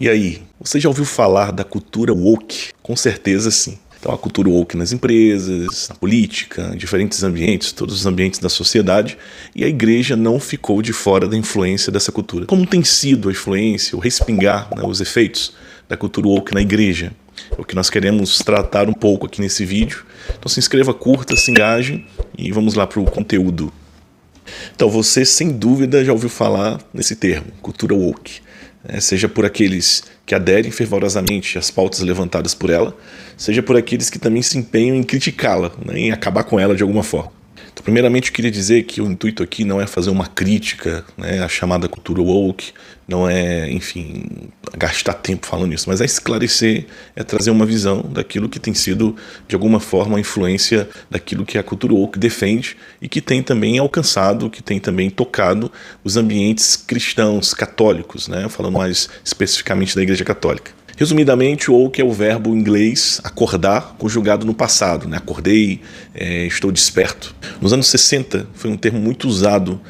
[0.00, 2.70] E aí, você já ouviu falar da cultura woke?
[2.82, 3.78] Com certeza sim.
[3.98, 8.48] Então, a cultura woke nas empresas, na política, em diferentes ambientes, todos os ambientes da
[8.48, 9.18] sociedade,
[9.54, 12.46] e a igreja não ficou de fora da influência dessa cultura.
[12.46, 15.52] Como tem sido a influência, o respingar, né, os efeitos
[15.86, 17.12] da cultura woke na igreja?
[17.50, 20.06] É o que nós queremos tratar um pouco aqui nesse vídeo.
[20.30, 22.06] Então, se inscreva, curta, se engaje
[22.38, 23.70] e vamos lá para o conteúdo.
[24.74, 28.40] Então, você sem dúvida já ouviu falar nesse termo, cultura woke
[29.00, 32.96] seja por aqueles que aderem fervorosamente às pautas levantadas por ela,
[33.36, 36.82] seja por aqueles que também se empenham em criticá-la, né, em acabar com ela de
[36.82, 37.39] alguma forma.
[37.72, 41.42] Então, primeiramente, eu queria dizer que o intuito aqui não é fazer uma crítica né,
[41.42, 42.72] à chamada cultura woke,
[43.06, 44.24] não é, enfim,
[44.76, 49.16] gastar tempo falando isso, mas é esclarecer, é trazer uma visão daquilo que tem sido,
[49.48, 53.78] de alguma forma, a influência daquilo que a cultura woke defende e que tem também
[53.78, 55.72] alcançado, que tem também tocado
[56.04, 60.79] os ambientes cristãos, católicos, né, falando mais especificamente da Igreja Católica.
[61.00, 65.08] Resumidamente, woke é o verbo inglês acordar, conjugado no passado.
[65.08, 65.16] Né?
[65.16, 65.80] Acordei,
[66.14, 67.34] é, estou desperto.
[67.58, 69.80] Nos anos 60, foi um termo muito usado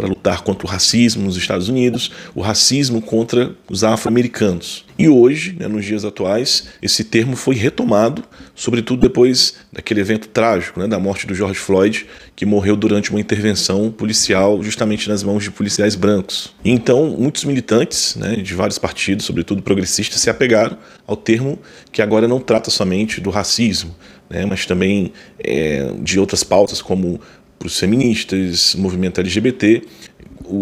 [0.00, 4.86] para lutar contra o racismo nos Estados Unidos, o racismo contra os afro-americanos.
[4.98, 10.80] E hoje, né, nos dias atuais, esse termo foi retomado, sobretudo depois daquele evento trágico,
[10.80, 15.44] né, da morte do George Floyd, que morreu durante uma intervenção policial justamente nas mãos
[15.44, 16.54] de policiais brancos.
[16.64, 21.58] E então, muitos militantes né, de vários partidos, sobretudo progressistas, se apegaram ao termo
[21.92, 23.94] que agora não trata somente do racismo,
[24.30, 27.20] né, mas também é, de outras pautas como
[27.60, 29.82] para os feministas, movimento LGBT,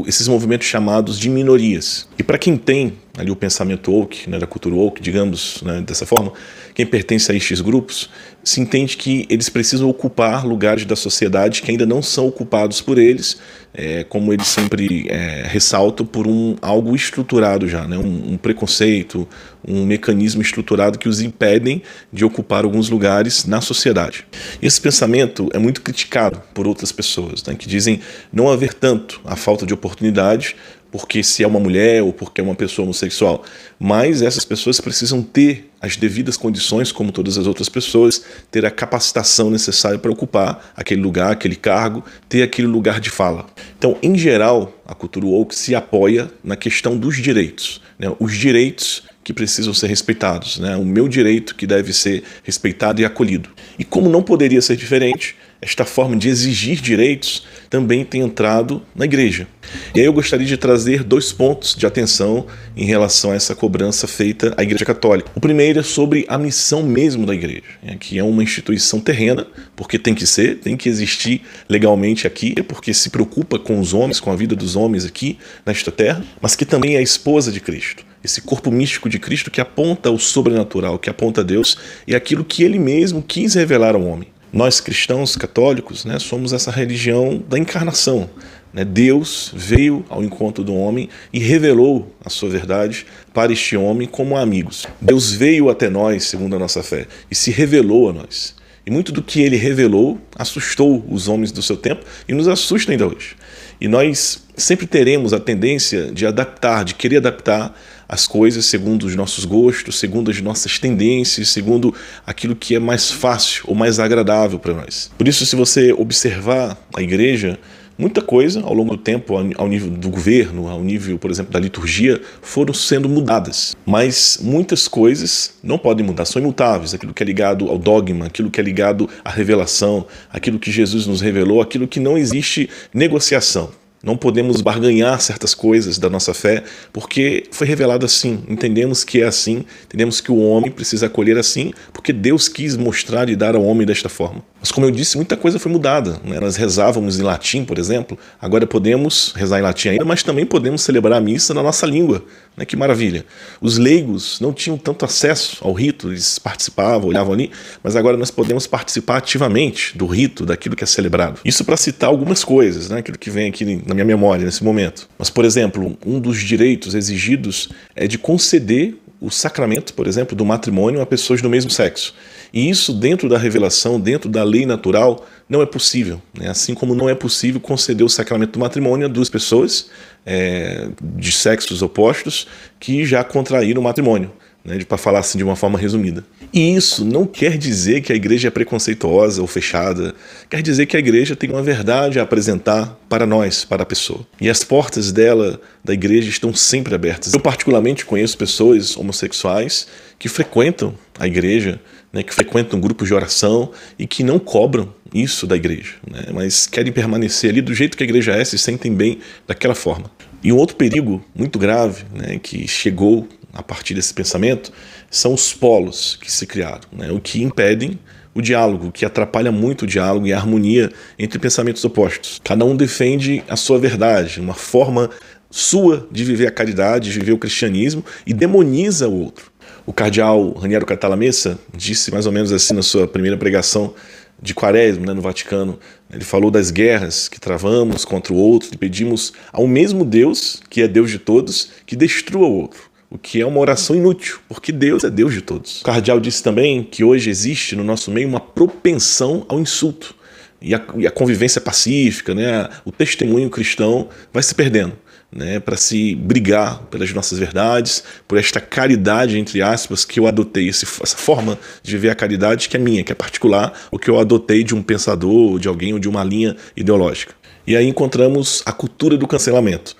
[0.04, 2.08] esses movimentos chamados de minorias.
[2.18, 6.06] E para quem tem ali o pensamento woke, né, da cultura woke, digamos né, dessa
[6.06, 6.33] forma,
[6.74, 8.08] quem pertence a estes grupos,
[8.44, 12.97] se entende que eles precisam ocupar lugares da sociedade que ainda não são ocupados por
[12.97, 13.38] eles,
[13.75, 19.28] é, como eles sempre é, ressaltam, por um algo estruturado já, né, um, um, preconceito,
[19.66, 21.82] um mecanismo estruturado que os impedem
[22.12, 24.25] de ocupar alguns lugares na sociedade.
[24.62, 28.00] Esse pensamento é muito criticado por outras pessoas, né, que dizem
[28.32, 30.56] não haver tanto a falta de oportunidade
[30.91, 33.44] porque se é uma mulher ou porque é uma pessoa homossexual,
[33.78, 38.71] mas essas pessoas precisam ter as devidas condições, como todas as outras pessoas, ter a
[38.71, 43.47] capacitação necessária para ocupar aquele lugar, aquele cargo, ter aquele lugar de fala.
[43.78, 48.12] Então, em geral, a cultura woke se apoia na questão dos direitos, né?
[48.19, 50.75] os direitos que precisam ser respeitados, né?
[50.77, 53.50] o meu direito que deve ser respeitado e acolhido.
[53.78, 59.04] E como não poderia ser diferente, esta forma de exigir direitos também tem entrado na
[59.04, 59.46] igreja.
[59.94, 62.46] E aí eu gostaria de trazer dois pontos de atenção
[62.76, 65.30] em relação a essa cobrança feita à Igreja Católica.
[65.34, 69.47] O primeiro é sobre a missão mesmo da igreja, né, que é uma instituição terrena,
[69.76, 74.20] porque tem que ser, tem que existir legalmente aqui, porque se preocupa com os homens,
[74.20, 77.60] com a vida dos homens aqui nesta terra, mas que também é a esposa de
[77.60, 82.16] Cristo esse corpo místico de Cristo que aponta o sobrenatural, que aponta a Deus e
[82.16, 84.28] aquilo que ele mesmo quis revelar ao homem.
[84.53, 88.31] Nós cristãos católicos né, somos essa religião da encarnação.
[88.72, 88.84] Né?
[88.84, 94.36] Deus veio ao encontro do homem e revelou a sua verdade para este homem como
[94.36, 94.86] amigos.
[95.00, 98.56] Deus veio até nós, segundo a nossa fé, e se revelou a nós.
[98.86, 102.91] E muito do que ele revelou assustou os homens do seu tempo e nos assusta
[102.91, 103.36] ainda hoje.
[103.78, 109.14] E nós sempre teremos a tendência de adaptar, de querer adaptar as coisas segundo os
[109.14, 111.94] nossos gostos, segundo as nossas tendências, segundo
[112.26, 115.10] aquilo que é mais fácil ou mais agradável para nós.
[115.19, 117.58] Por isso, se você observar a igreja,
[117.98, 121.58] muita coisa ao longo do tempo, ao nível do governo, ao nível, por exemplo, da
[121.58, 123.76] liturgia, foram sendo mudadas.
[123.84, 126.94] Mas muitas coisas não podem mudar, são imutáveis.
[126.94, 131.06] Aquilo que é ligado ao dogma, aquilo que é ligado à revelação, aquilo que Jesus
[131.06, 133.70] nos revelou, aquilo que não existe negociação.
[134.03, 138.44] Não podemos barganhar certas coisas da nossa fé, porque foi revelado assim.
[138.48, 143.28] Entendemos que é assim, entendemos que o homem precisa acolher assim, porque Deus quis mostrar
[143.28, 144.42] e dar ao homem desta forma.
[144.60, 146.20] Mas, como eu disse, muita coisa foi mudada.
[146.24, 146.41] Né?
[146.41, 150.82] Nós rezávamos em latim, por exemplo, agora podemos rezar em latim ainda, mas também podemos
[150.82, 152.24] celebrar a missa na nossa língua.
[152.56, 152.64] Né?
[152.64, 153.24] Que maravilha!
[153.60, 157.50] Os leigos não tinham tanto acesso ao rito, eles participavam, olhavam ali,
[157.83, 161.41] mas agora nós podemos participar ativamente do rito, daquilo que é celebrado.
[161.44, 162.98] Isso para citar algumas coisas, né?
[162.98, 165.09] aquilo que vem aqui na minha memória nesse momento.
[165.16, 170.44] Mas, por exemplo, um dos direitos exigidos é de conceder o sacramento, por exemplo, do
[170.44, 172.15] matrimônio a pessoas do mesmo sexo.
[172.53, 176.22] E isso, dentro da revelação, dentro da lei natural, não é possível.
[176.38, 176.48] Né?
[176.48, 179.91] Assim como não é possível conceder o sacramento do matrimônio a duas pessoas
[180.24, 182.47] é, de sexos opostos
[182.78, 184.32] que já contraíram o matrimônio.
[184.68, 186.22] Né, para falar assim de uma forma resumida.
[186.53, 190.15] E isso não quer dizer que a igreja é preconceituosa ou fechada,
[190.48, 194.26] quer dizer que a igreja tem uma verdade a apresentar para nós, para a pessoa.
[194.41, 197.32] E as portas dela, da igreja, estão sempre abertas.
[197.32, 199.88] Eu, particularmente, conheço pessoas homossexuais
[200.18, 201.80] que frequentam a igreja,
[202.12, 206.66] né, que frequentam grupos de oração e que não cobram isso da igreja, né, mas
[206.66, 210.10] querem permanecer ali do jeito que a igreja é, se sentem bem daquela forma.
[210.42, 214.72] E um outro perigo muito grave né, que chegou a partir desse pensamento
[215.10, 217.98] são os polos que se criaram, né, o que impedem
[218.34, 222.41] o diálogo, o que atrapalha muito o diálogo e a harmonia entre pensamentos opostos.
[222.45, 225.10] Cada um defende a sua verdade, uma forma
[225.50, 229.50] sua de viver a caridade, de viver o cristianismo e demoniza o outro.
[229.86, 233.95] O cardeal Raniero Catalamessa disse mais ou menos assim na sua primeira pregação
[234.41, 235.78] de Quaresma né, no Vaticano.
[236.12, 240.83] Ele falou das guerras que travamos contra o outro e pedimos ao mesmo Deus, que
[240.83, 242.87] é Deus de todos, que destrua o outro.
[243.10, 245.81] O que é uma oração inútil, porque Deus é Deus de todos.
[245.81, 250.15] O cardeal disse também que hoje existe no nosso meio uma propensão ao insulto.
[250.60, 254.93] E a, e a convivência pacífica, né, o testemunho cristão vai se perdendo
[255.31, 260.69] né, para se brigar pelas nossas verdades, por esta caridade, entre aspas, que eu adotei,
[260.69, 264.11] esse, essa forma de viver a caridade que é minha, que é particular, o que
[264.11, 267.35] eu adotei de um pensador, de alguém ou de uma linha ideológica.
[267.66, 269.95] E aí encontramos a cultura do cancelamento.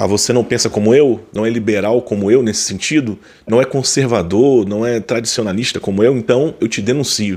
[0.00, 3.64] Ah, você não pensa como eu, não é liberal como eu nesse sentido, não é
[3.64, 7.36] conservador, não é tradicionalista como eu, então eu te denuncio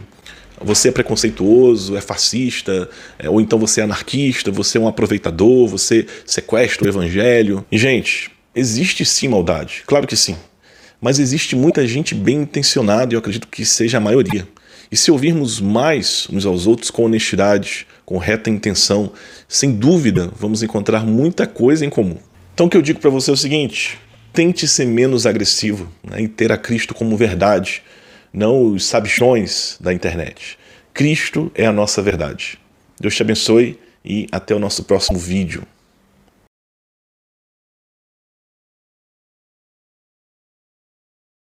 [0.63, 2.87] você é preconceituoso, é fascista,
[3.17, 7.65] é, ou então você é anarquista, você é um aproveitador, você sequestra o evangelho.
[7.71, 10.35] E, gente, existe sim maldade, claro que sim.
[11.01, 14.47] Mas existe muita gente bem intencionada e eu acredito que seja a maioria.
[14.91, 19.11] E se ouvirmos mais uns aos outros com honestidade, com reta intenção,
[19.47, 22.17] sem dúvida vamos encontrar muita coisa em comum.
[22.53, 23.99] Então o que eu digo para você é o seguinte:
[24.33, 27.83] tente ser menos agressivo né, e ter a Cristo como verdade
[28.33, 30.57] não os sabichões da internet.
[30.93, 32.57] Cristo é a nossa verdade.
[32.99, 35.63] Deus te abençoe e até o nosso próximo vídeo.